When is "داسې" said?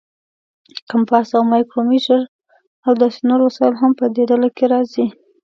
3.01-3.19